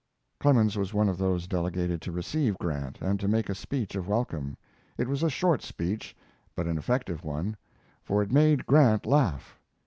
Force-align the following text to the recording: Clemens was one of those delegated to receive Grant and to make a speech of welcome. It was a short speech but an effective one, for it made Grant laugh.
Clemens 0.39 0.75
was 0.79 0.95
one 0.95 1.07
of 1.09 1.19
those 1.19 1.45
delegated 1.45 2.01
to 2.01 2.11
receive 2.11 2.57
Grant 2.57 2.99
and 3.01 3.19
to 3.19 3.27
make 3.27 3.49
a 3.49 3.53
speech 3.53 3.93
of 3.93 4.07
welcome. 4.07 4.57
It 4.97 5.07
was 5.07 5.21
a 5.21 5.29
short 5.29 5.61
speech 5.61 6.17
but 6.55 6.65
an 6.65 6.79
effective 6.79 7.23
one, 7.23 7.55
for 8.01 8.23
it 8.23 8.31
made 8.31 8.65
Grant 8.65 9.05
laugh. 9.05 9.59